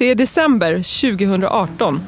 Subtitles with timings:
[0.00, 2.00] Det är december 2018.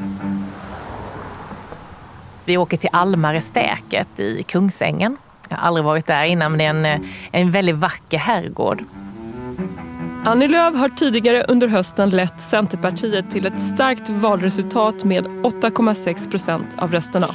[2.44, 5.16] Vi åker till Almarestäket i Kungsängen.
[5.48, 8.84] Jag har aldrig varit där innan, men det är en, en väldigt vacker herrgård.
[10.24, 16.66] Annie Lööf har tidigare under hösten lett Centerpartiet till ett starkt valresultat med 8,6 procent
[16.78, 17.34] av rösterna.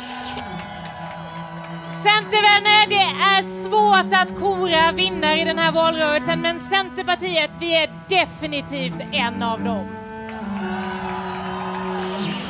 [2.04, 7.90] Centervänner, det är svårt att kora vinnare i den här valrörelsen men Centerpartiet, vi är
[8.10, 9.97] definitivt en av dem.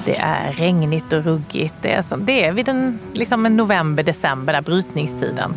[0.07, 1.73] Det är regnigt och ruggigt.
[1.81, 5.53] Det är, som, det är vid en, liksom en november, december, där brytningstiden.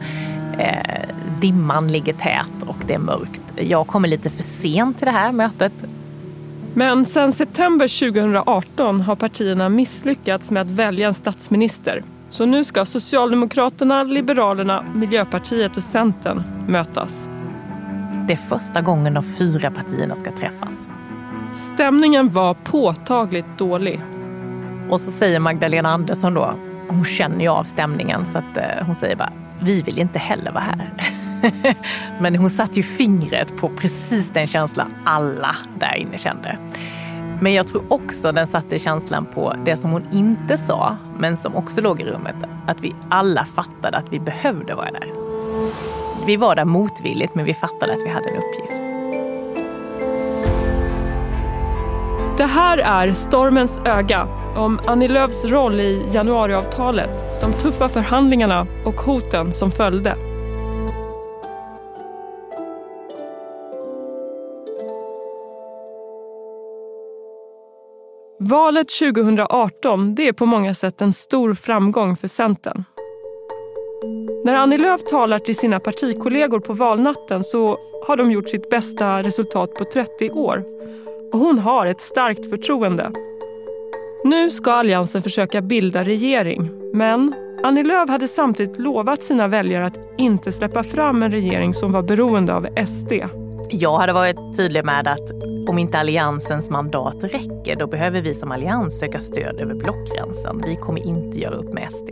[0.59, 1.09] Eh,
[1.41, 3.43] dimman ligger tät och det är mörkt.
[3.57, 5.73] Jag kommer lite för sent till det här mötet.
[6.75, 12.03] Men sedan september 2018 har partierna misslyckats med att välja en statsminister.
[12.31, 17.29] Så nu ska Socialdemokraterna, Liberalerna, Miljöpartiet och Centern mötas.
[18.27, 20.89] Det är första gången de fyra partierna ska träffas.
[21.57, 24.01] Stämningen var påtagligt dålig.
[24.91, 26.55] Och så säger Magdalena Andersson då,
[26.89, 30.53] hon känner ju av stämningen så att eh, hon säger bara, vi vill inte heller
[30.53, 30.93] vara här.
[32.21, 36.59] Men hon satte ju fingret på precis den känslan alla där inne kände.
[37.41, 41.57] Men jag tror också den satte känslan på det som hon inte sa, men som
[41.57, 42.37] också låg i rummet.
[42.67, 45.07] Att vi alla fattade att vi behövde vara där.
[46.27, 48.73] Vi var där motvilligt, men vi fattade att vi hade en uppgift.
[52.37, 58.95] Det här är Stormens öga om Annie Lööfs roll i januariavtalet, de tuffa förhandlingarna och
[58.95, 60.17] hoten som följde.
[68.39, 72.85] Valet 2018 det är på många sätt en stor framgång för Centern.
[74.45, 79.23] När Annie Lööf talar till sina partikollegor på valnatten så har de gjort sitt bästa
[79.23, 80.65] resultat på 30 år.
[81.33, 83.11] Och hon har ett starkt förtroende.
[84.25, 86.71] Nu ska Alliansen försöka bilda regering.
[86.93, 91.93] Men Annie Lööf hade samtidigt lovat sina väljare att inte släppa fram en regering som
[91.93, 93.13] var beroende av SD.
[93.71, 95.33] Jag hade varit tydlig med att
[95.69, 100.63] om inte Alliansens mandat räcker då behöver vi som allians söka stöd över blockgränsen.
[100.67, 102.11] Vi kommer inte göra upp med SD.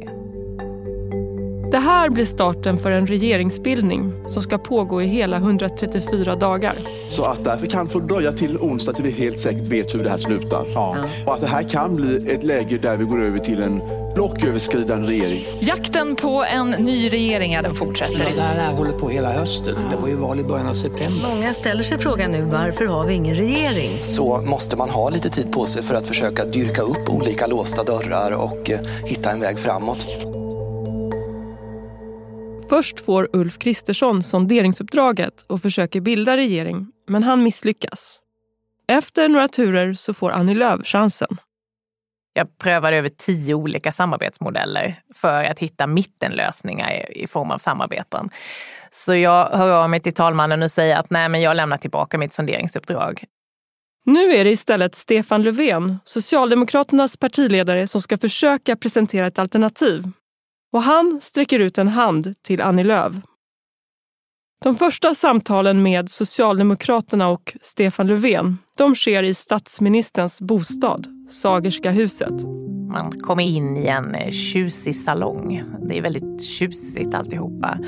[1.70, 6.74] Det här blir starten för en regeringsbildning som ska pågå i hela 134 dagar.
[7.08, 10.04] Så att därför kan det få dröja till onsdag till vi helt säkert vet hur
[10.04, 10.66] det här slutar.
[10.74, 10.96] Ja.
[11.26, 13.82] Och att det här kan bli ett läge där vi går över till en
[14.14, 15.46] blocköverskridande regering.
[15.60, 18.26] Jakten på en ny regering, den fortsätter.
[18.28, 19.76] Ja, det här håller på hela hösten.
[19.90, 21.28] Det var ju val i början av september.
[21.28, 24.02] Många ställer sig frågan nu, varför har vi ingen regering?
[24.02, 27.82] Så måste man ha lite tid på sig för att försöka dyrka upp olika låsta
[27.82, 30.06] dörrar och eh, hitta en väg framåt.
[32.68, 38.20] Först får Ulf Kristersson sonderingsuppdraget och försöker bilda regering, men han misslyckas.
[38.88, 41.36] Efter några turer så får Annie Lööf chansen.
[42.32, 48.30] Jag prövade över tio olika samarbetsmodeller för att hitta mittenlösningar i form av samarbeten.
[48.90, 52.18] Så jag hör av mig till talmannen och säger att nej, men jag lämnar tillbaka
[52.18, 53.24] mitt sonderingsuppdrag.
[54.04, 60.04] Nu är det istället Stefan Löfven, Socialdemokraternas partiledare, som ska försöka presentera ett alternativ.
[60.72, 63.14] Och han sträcker ut en hand till Annie Lööf.
[64.64, 72.44] De första samtalen med Socialdemokraterna och Stefan Löfven de sker i statsministerns bostad, Sagerska huset.
[72.88, 75.62] Man kommer in i en eh, tjusig salong.
[75.88, 77.78] Det är väldigt tjusigt alltihopa.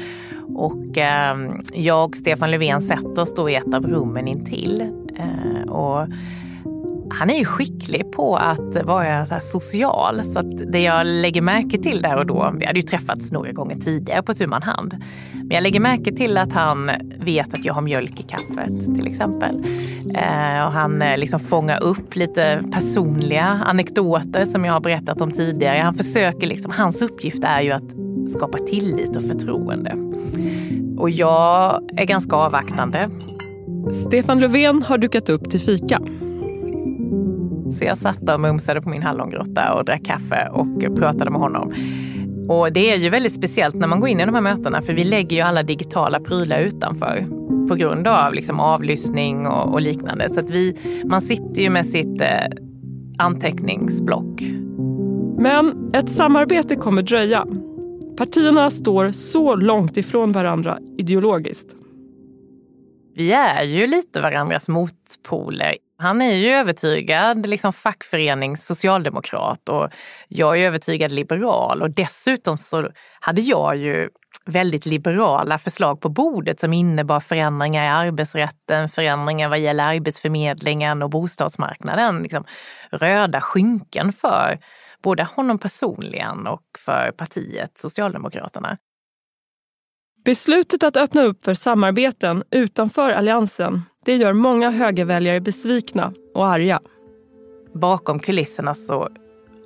[0.55, 1.37] Och eh,
[1.75, 4.81] jag och Stefan Löfven sätter oss då i ett av rummen intill.
[5.17, 6.09] Eh, och
[7.11, 10.25] han är ju skicklig på att vara så social.
[10.25, 13.53] Så att det jag lägger märke till där och då, vi hade ju träffats några
[13.53, 14.97] gånger tidigare på tu man hand.
[15.33, 19.07] Men jag lägger märke till att han vet att jag har mjölk i kaffet till
[19.07, 19.65] exempel.
[20.15, 25.31] Eh, och han eh, liksom fångar upp lite personliga anekdoter som jag har berättat om
[25.31, 25.79] tidigare.
[25.79, 27.95] Han försöker liksom, hans uppgift är ju att
[28.29, 29.97] skapa tillit och förtroende.
[30.99, 33.11] Och jag är ganska avvaktande.
[34.07, 36.01] Stefan Löfven har dukat upp till fika.
[37.73, 41.41] Så jag satt där och mumsade på min hallongrotta och drack kaffe och pratade med
[41.41, 41.73] honom.
[42.49, 44.93] Och det är ju väldigt speciellt när man går in i de här mötena för
[44.93, 47.27] vi lägger ju alla digitala prylar utanför
[47.69, 50.29] på grund av liksom avlyssning och, och liknande.
[50.29, 52.27] Så att vi, man sitter ju med sitt eh,
[53.19, 54.43] anteckningsblock.
[55.39, 57.47] Men ett samarbete kommer dröja.
[58.17, 61.77] Partierna står så långt ifrån varandra ideologiskt.
[63.15, 65.75] Vi är ju lite varandras motpoler.
[66.03, 69.89] Han är ju övertygad liksom fackförenings socialdemokrat och
[70.29, 74.09] jag är övertygad liberal och dessutom så hade jag ju
[74.47, 81.11] väldigt liberala förslag på bordet som innebar förändringar i arbetsrätten, förändringar vad gäller arbetsförmedlingen och
[81.11, 82.23] bostadsmarknaden.
[82.23, 82.45] Liksom
[82.91, 84.59] röda skynken för
[85.03, 88.79] både honom personligen och för partiet Socialdemokraterna.
[90.25, 96.81] Beslutet att öppna upp för samarbeten utanför Alliansen det gör många högerväljare besvikna och arga.
[97.75, 99.09] Bakom kulisserna så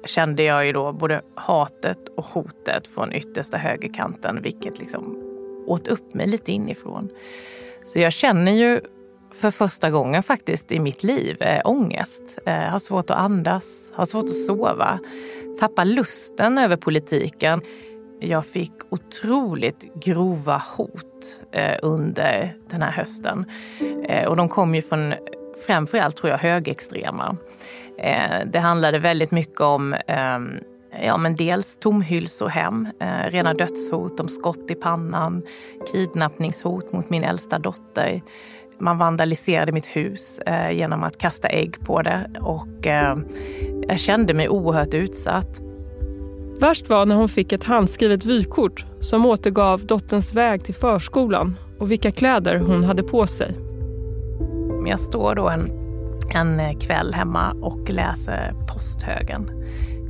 [0.05, 5.19] kände jag ju då både hatet och hotet från yttersta högerkanten, vilket liksom
[5.67, 7.11] åt upp mig lite inifrån.
[7.85, 8.81] Så jag känner ju
[9.35, 12.39] för första gången faktiskt i mitt liv eh, ångest.
[12.47, 14.99] Eh, har svårt att andas, har svårt att sova,
[15.61, 17.61] tappar lusten över politiken.
[18.25, 23.45] Jag fick otroligt grova hot eh, under den här hösten.
[24.09, 25.15] Eh, och de kom ju från
[25.67, 27.37] framförallt tror jag högerextrema.
[27.99, 30.59] Eh, det handlade väldigt mycket om ehm,
[31.03, 35.43] ja, men dels tomhylsohem, eh, rena dödshot, om skott i pannan,
[35.93, 38.23] kidnappningshot mot min äldsta dotter.
[38.79, 43.17] Man vandaliserade mitt hus eh, genom att kasta ägg på det och eh,
[43.89, 45.64] jag kände mig oerhört utsatt.
[46.61, 51.91] Värst var när hon fick ett handskrivet vykort som återgav dotterns väg till förskolan och
[51.91, 53.55] vilka kläder hon hade på sig.
[54.87, 55.71] Jag står då en,
[56.35, 59.51] en eh, kväll hemma och läser posthögen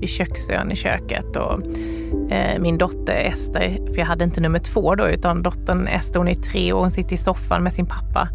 [0.01, 1.37] vid köksön i köket.
[1.37, 1.61] Och,
[2.33, 6.29] eh, min dotter Ester, för jag hade inte nummer två då, utan dottern Ester hon
[6.29, 8.29] är tre och hon sitter i soffan med sin pappa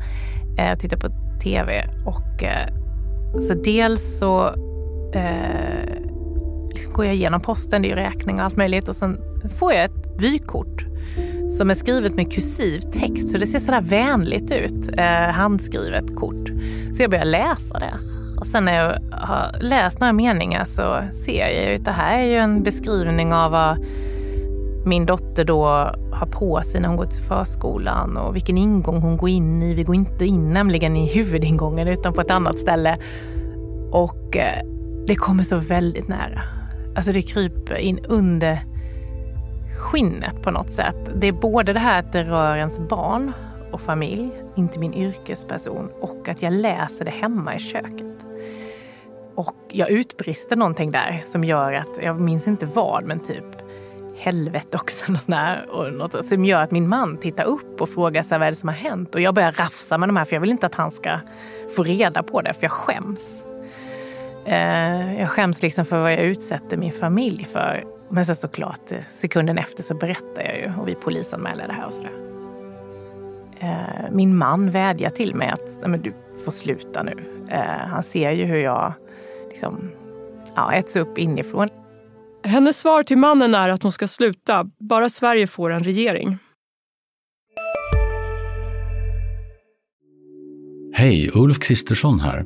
[0.58, 1.08] eh, och tittar på
[1.44, 1.90] tv.
[2.06, 2.68] Och, eh,
[3.42, 4.48] så dels så
[5.14, 6.09] eh,
[6.70, 9.18] liksom går jag igenom posten, det är räkning och allt möjligt och sen
[9.60, 10.86] får jag ett vykort
[11.50, 14.90] som är skrivet med kursiv text så det ser sådär vänligt ut.
[14.98, 16.50] Eh, handskrivet kort.
[16.92, 17.94] Så jag börjar läsa det.
[18.40, 22.26] Och sen när jag har läst några meningar så ser jag att det här är
[22.26, 23.86] ju en beskrivning av vad
[24.86, 25.66] min dotter då
[26.12, 29.74] har på sig när hon går till förskolan och vilken ingång hon går in i.
[29.74, 32.98] Vi går inte in nämligen i huvudingången utan på ett annat ställe.
[33.92, 34.66] Och eh,
[35.08, 36.59] det kommer så väldigt nära.
[37.00, 38.60] Alltså det kryper in under
[39.78, 40.96] skinnet på något sätt.
[41.16, 43.32] Det är både det här att det rör ens barn
[43.72, 48.26] och familj, inte min yrkesperson, och att jag läser det hemma i köket.
[49.36, 53.46] Och jag utbrister någonting där som gör att, jag minns inte vad, men typ
[54.18, 55.12] helvete också.
[55.12, 58.48] Något där, och något som gör att min man tittar upp och frågar sig vad
[58.48, 59.16] är det som har hänt.
[59.16, 61.20] Och jag börjar rafsa med de här för jag vill inte att han ska
[61.76, 63.46] få reda på det för jag skäms.
[64.46, 67.84] Eh, jag skäms liksom för vad jag utsätter min familj för.
[68.10, 71.94] Men sen såklart, sekunden efter så berättar jag ju och vi polisanmäler det här och
[71.94, 72.12] sådär.
[73.60, 76.14] Eh, min man vädjar till mig att Nej, men du
[76.46, 77.16] får sluta nu.
[77.50, 78.94] Eh, han ser ju hur jag
[79.50, 79.90] liksom,
[80.56, 81.70] ja, äts upp inifrån.
[82.44, 86.38] Hennes svar till mannen är att hon ska sluta, bara Sverige får en regering.
[90.94, 92.46] Hej, Ulf Kristersson här.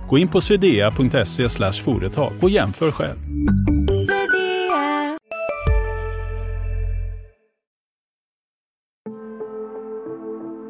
[0.11, 1.49] Gå in på swedea.se
[1.83, 3.17] företag och jämför själv.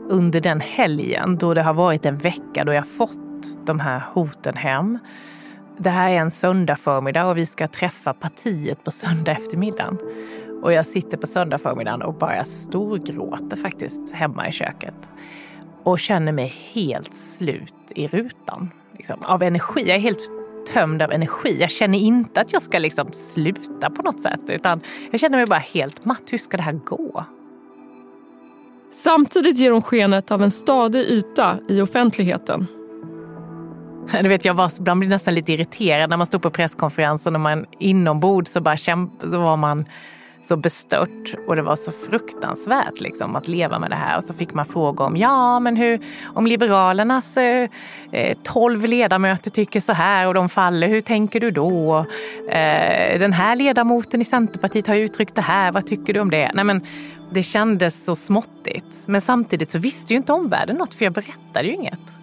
[0.09, 4.53] Under den helgen då det har varit en vecka då jag fått de här hoten
[4.57, 4.99] hem.
[5.77, 9.97] Det här är en söndag förmiddag och vi ska träffa partiet på söndag eftermiddagen.
[10.63, 15.09] Och jag sitter på söndag förmiddagen och bara storgråter faktiskt hemma i köket.
[15.83, 18.69] Och känner mig helt slut i rutan.
[19.01, 19.83] Liksom, av energi.
[19.85, 20.29] Jag är helt
[20.73, 21.57] tömd av energi.
[21.59, 24.41] Jag känner inte att jag ska liksom sluta på något sätt.
[24.47, 24.81] Utan
[25.11, 26.23] jag känner mig bara helt matt.
[26.29, 27.25] Hur ska det här gå?
[28.93, 32.67] Samtidigt ger hon skenet av en stadig yta i offentligheten.
[34.21, 37.41] Du vet, jag var, ibland blir nästan lite irriterad när man står på presskonferensen och
[37.41, 39.85] man inombords så, bara kämp, så var man
[40.41, 44.17] så bestört och det var så fruktansvärt liksom, att leva med det här.
[44.17, 47.67] Och så fick man fråga om, ja men hur, om Liberalernas tolv
[48.11, 52.05] eh tolv ledamöter tycker så här och de faller, hur tänker du då?
[52.49, 56.51] Eh, den här ledamoten i Centerpartiet har uttryckt det här, vad tycker du om det?
[56.53, 56.81] Nej, men,
[57.33, 59.03] det kändes så småttigt.
[59.05, 62.15] Men samtidigt så visste ju inte omvärlden något för jag berättade ju inget.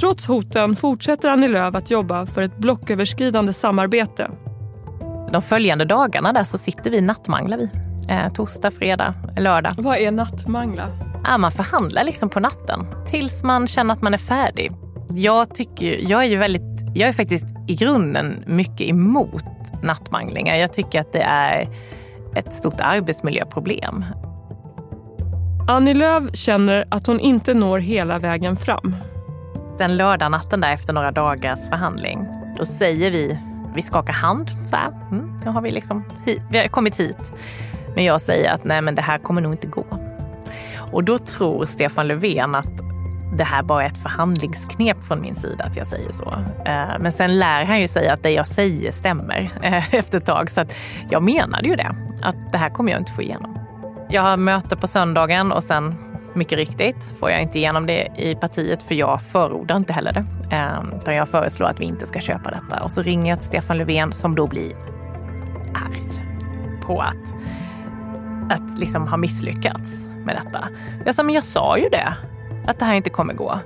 [0.00, 4.30] Trots hoten fortsätter Annie Lööf att jobba för ett blocköverskridande samarbete
[5.32, 7.70] de följande dagarna där så sitter vi nattmanglar vi.
[8.08, 9.74] Eh, torsdag, fredag, lördag.
[9.78, 10.88] Vad är nattmangla?
[11.24, 14.72] Ja, man förhandlar liksom på natten tills man känner att man är färdig.
[15.10, 19.44] Jag, tycker, jag är ju väldigt, jag är faktiskt i grunden mycket emot
[19.82, 20.56] nattmanglingar.
[20.56, 21.68] Jag tycker att det är
[22.36, 24.04] ett stort arbetsmiljöproblem.
[25.68, 28.96] Annie Lööf känner att hon inte når hela vägen fram.
[29.78, 32.26] Den lördagnatten där efter några dagars förhandling,
[32.58, 33.38] då säger vi,
[33.74, 34.50] vi skakar hand.
[34.70, 36.04] Så här, mm, nu har vi, liksom,
[36.50, 37.34] vi har kommit hit.
[37.94, 39.86] Men jag säger att nej men det här kommer nog inte gå.
[40.92, 42.80] Och då tror Stefan Löfven att
[43.36, 46.32] det här bara är ett förhandlingsknep från min sida att jag säger så.
[46.64, 50.26] Eh, men sen lär han ju säga att det jag säger stämmer eh, efter ett
[50.26, 50.50] tag.
[50.50, 50.74] Så att
[51.10, 53.58] jag menade ju det, att det här kommer jag inte få igenom.
[54.08, 58.34] Jag har möte på söndagen och sen mycket riktigt får jag inte igenom det i
[58.34, 60.24] partiet för jag förordar inte heller det.
[60.56, 62.82] Ehm, utan jag föreslår att vi inte ska köpa detta.
[62.82, 64.72] Och så ringer jag till Stefan Löfven som då blir
[65.74, 66.24] arg
[66.82, 67.34] på att,
[68.50, 69.90] att liksom ha misslyckats
[70.24, 70.68] med detta.
[71.04, 72.14] Jag sa, men jag sa ju det
[72.66, 73.58] att det här inte kommer gå.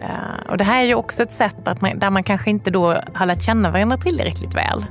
[0.00, 2.70] Ehm, och det här är ju också ett sätt att man, där man kanske inte
[2.70, 4.86] då har lärt känna varandra tillräckligt väl.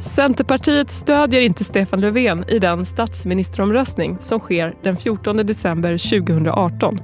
[0.00, 7.00] Centerpartiet stödjer inte Stefan Löfven i den statsministeromröstning som sker den 14 december 2018.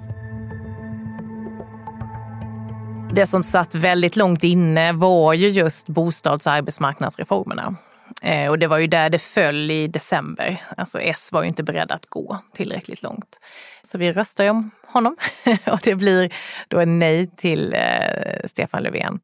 [3.15, 7.77] Det som satt väldigt långt inne var ju just bostads och arbetsmarknadsreformerna.
[8.23, 10.63] Eh, och det var ju där det föll i december.
[10.77, 13.39] Alltså S var ju inte beredda att gå tillräckligt långt.
[13.83, 15.17] Så vi röstar ju om honom
[15.67, 16.33] och det blir
[16.69, 19.19] då en nej till eh, Stefan Löfven.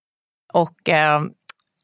[0.52, 1.22] Och eh,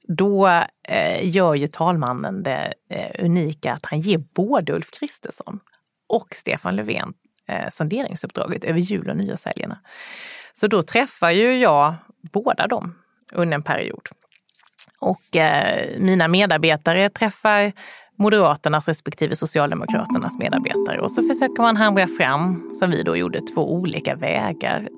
[0.08, 0.46] då
[0.88, 5.60] eh, gör ju talmannen det eh, unika att han ger både Ulf Kristersson
[6.08, 7.14] och Stefan Löfven
[7.48, 9.78] eh, sonderingsuppdraget över jul och nyårshelgerna.
[10.52, 11.94] Så då träffar ju jag
[12.32, 12.94] båda dem
[13.32, 14.08] under en period.
[15.00, 17.72] Och eh, mina medarbetare träffar
[18.18, 21.00] Moderaternas respektive Socialdemokraternas medarbetare.
[21.00, 24.88] Och så försöker man hamra fram, som vi då gjorde, två olika vägar.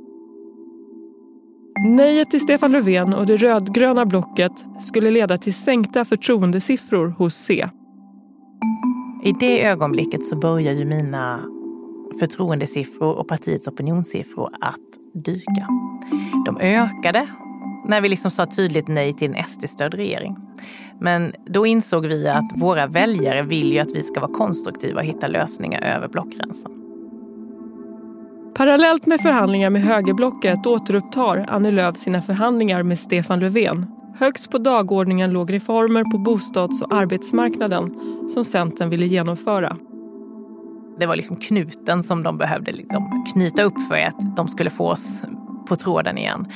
[1.85, 7.69] Nejet till Stefan Löfven och det rödgröna blocket skulle leda till sänkta förtroendesiffror hos C.
[9.25, 11.41] I det ögonblicket så börjar ju mina
[12.21, 15.69] förtroendesiffror och partiets opinionssiffror att dyka.
[16.47, 17.27] De ökade
[17.85, 20.37] när vi liksom sa tydligt nej till en SD-stödd regering.
[21.01, 25.07] Men då insåg vi att våra väljare vill ju att vi ska vara konstruktiva och
[25.07, 26.78] hitta lösningar över blockgränsen.
[28.59, 33.87] Parallellt med förhandlingar med högerblocket återupptar Annie Lööf sina förhandlingar med Stefan Löfven.
[34.19, 37.95] Högst på dagordningen låg reformer på bostads och arbetsmarknaden
[38.35, 39.77] som Centern ville genomföra.
[40.99, 44.91] Det var liksom knuten som de behövde liksom knyta upp för att de skulle få
[44.91, 45.25] oss
[45.69, 46.47] på tråden igen.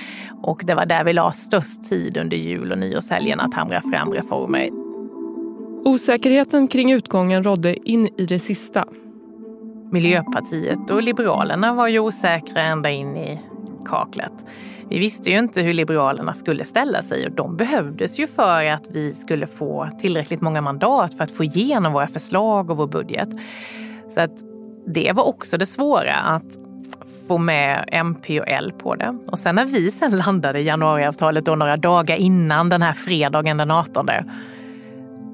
[0.43, 4.13] Och det var där vi la störst tid under jul och nyårshelgen att hamra fram
[4.13, 4.69] reformer.
[5.85, 8.85] Osäkerheten kring utgången rådde in i det sista.
[9.93, 13.41] Miljöpartiet och Liberalerna var ju osäkra ända in i
[13.87, 14.33] kaklet.
[14.89, 18.87] Vi visste ju inte hur Liberalerna skulle ställa sig och de behövdes ju för att
[18.91, 23.29] vi skulle få tillräckligt många mandat för att få igenom våra förslag och vår budget.
[24.09, 24.33] Så att
[24.87, 26.59] det var också det svåra, att
[27.29, 29.19] få med MP och L på det.
[29.27, 33.57] Och sen när vi sen landade i januariavtalet då några dagar innan den här fredagen
[33.57, 34.09] den 18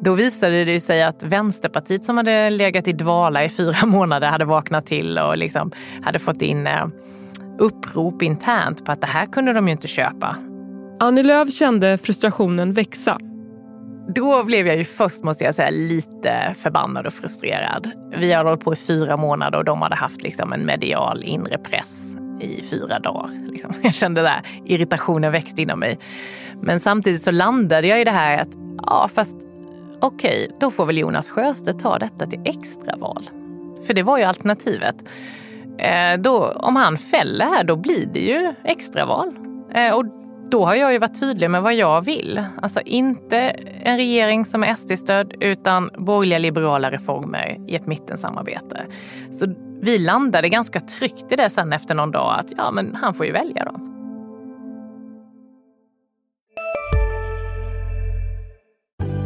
[0.01, 4.45] då visade det sig att Vänsterpartiet som hade legat i dvala i fyra månader hade
[4.45, 6.87] vaknat till och liksom hade fått in eh,
[7.59, 10.37] upprop internt på att det här kunde de ju inte köpa.
[11.01, 13.19] Annie Lööf kände frustrationen växa.
[14.15, 17.91] Då blev jag ju först, måste jag säga, lite förbannad och frustrerad.
[18.17, 21.59] Vi hade hållit på i fyra månader och de hade haft liksom en medial inre
[21.59, 23.31] press i fyra dagar.
[23.51, 23.73] Liksom.
[23.83, 25.99] Jag kände där irritationen växte inom mig.
[26.63, 28.49] Men samtidigt så landade jag i det här att,
[28.87, 29.37] ja fast
[30.01, 33.31] okej, då får väl Jonas Sjöstedt ta detta till extraval.
[33.87, 35.09] För det var ju alternativet.
[35.79, 39.35] Eh, då, om han fäller här, då blir det ju extraval.
[39.75, 40.05] Eh, och
[40.51, 42.45] då har jag ju varit tydlig med vad jag vill.
[42.63, 43.39] Alltså inte
[43.83, 48.87] en regering som är SD-stödd utan borgerliga liberala reformer i ett mittensamarbete.
[49.31, 49.47] Så
[49.83, 53.27] vi landade ganska tryggt i det sen efter någon dag att ja, men han får
[53.27, 53.98] ju välja då.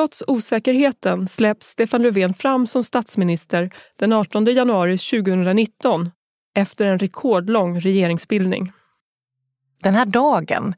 [0.00, 6.10] Trots osäkerheten släpps Stefan Löfven fram som statsminister den 18 januari 2019
[6.54, 8.72] efter en rekordlång regeringsbildning.
[9.82, 10.74] Den här dagen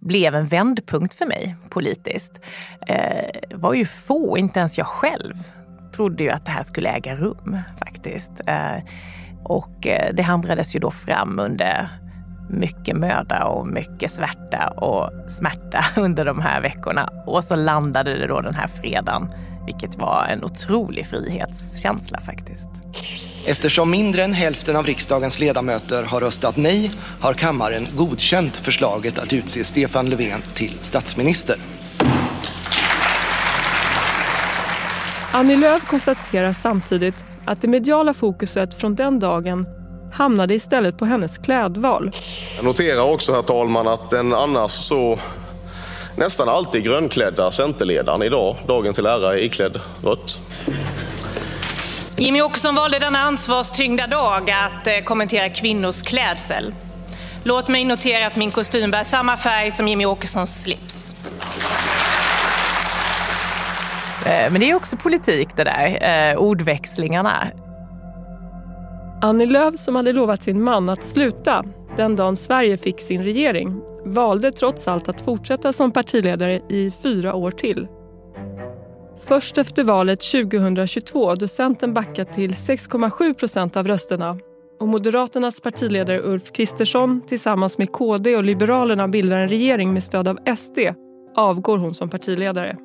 [0.00, 2.40] blev en vändpunkt för mig politiskt.
[2.86, 5.34] Eh, var ju få, inte ens jag själv,
[5.96, 8.32] trodde ju att det här skulle äga rum faktiskt.
[8.46, 8.76] Eh,
[9.44, 11.88] och eh, det hamrades ju då fram under
[12.50, 17.08] mycket möda och mycket svärta och smärta under de här veckorna.
[17.26, 19.28] Och så landade det då den här fredagen,
[19.66, 22.70] vilket var en otrolig frihetskänsla faktiskt.
[23.46, 26.90] Eftersom mindre än hälften av riksdagens ledamöter har röstat nej
[27.20, 31.56] har kammaren godkänt förslaget att utse Stefan Löfven till statsminister.
[35.32, 39.66] Annie Lööf konstaterar samtidigt att det mediala fokuset från den dagen
[40.12, 42.16] hamnade istället på hennes klädval.
[42.56, 45.18] Jag noterar också, herr talman, att den annars så
[46.16, 50.40] nästan alltid grönklädda centerledaren idag, dagen till ära, är iklädd rött.
[52.16, 56.74] Jimmy Åkesson valde denna ansvarstyngda dag att eh, kommentera kvinnors klädsel.
[57.44, 61.16] Låt mig notera att min kostym bär samma färg som Jimmy Åkessons slips.
[64.26, 67.46] Eh, men det är också politik det där, eh, ordväxlingarna.
[69.22, 71.64] Annie Lööf som hade lovat sin man att sluta
[71.96, 77.34] den dagen Sverige fick sin regering valde trots allt att fortsätta som partiledare i fyra
[77.34, 77.88] år till.
[79.24, 84.38] Först efter valet 2022 då Centern backat till 6,7 procent av rösterna
[84.80, 90.28] och Moderaternas partiledare Ulf Kristersson tillsammans med KD och Liberalerna bildar en regering med stöd
[90.28, 90.78] av SD
[91.36, 92.76] avgår hon som partiledare.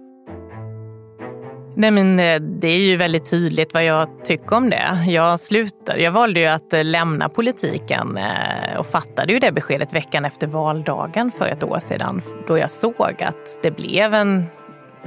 [1.77, 4.97] Nej, men eh, det är ju väldigt tydligt vad jag tycker om det.
[5.07, 6.01] Jag slutade.
[6.01, 10.47] Jag valde ju att eh, lämna politiken eh, och fattade ju det beskedet veckan efter
[10.47, 14.43] valdagen för ett år sedan då jag såg att det blev, en,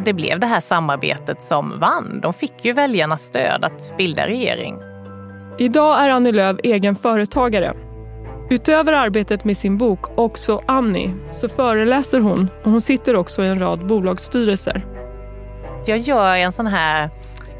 [0.04, 2.20] det blev det här samarbetet som vann.
[2.22, 4.76] De fick ju väljarnas stöd att bilda regering.
[5.58, 7.74] Idag är Annie Lööf egen företagare.
[8.50, 13.48] Utöver arbetet med sin bok Också Annie så föreläser hon och hon sitter också i
[13.48, 14.97] en rad bolagsstyrelser.
[15.88, 17.10] Jag gör en sån här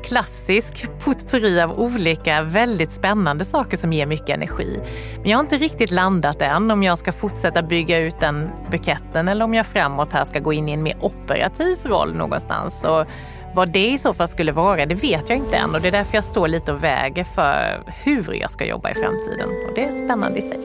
[0.03, 4.81] klassisk potpurri av olika väldigt spännande saker som ger mycket energi.
[5.21, 9.29] Men jag har inte riktigt landat än om jag ska fortsätta bygga ut den buketten
[9.29, 12.85] eller om jag framåt här ska gå in i en mer operativ roll någonstans.
[12.85, 13.07] Och
[13.55, 15.93] vad det i så fall skulle vara, det vet jag inte än och det är
[15.93, 19.49] därför jag står lite och väger för hur jag ska jobba i framtiden.
[19.49, 20.59] Och det är spännande i sig.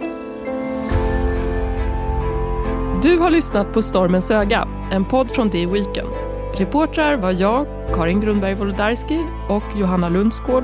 [3.02, 6.33] Du har lyssnat på Stormens öga, en podd från The Weekend.
[6.58, 10.64] Reportrar var jag, Karin Grundberg Wolodarski och Johanna Lundsgård.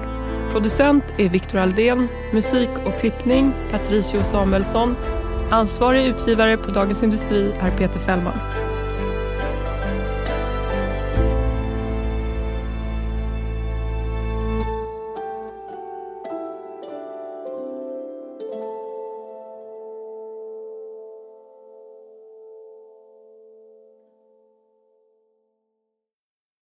[0.52, 4.95] Producent är Viktor Aldén, musik och klippning Patricio Samuelsson.
[5.52, 8.38] Ansvarig utgivare på Dagens Industri är Peter Fällman.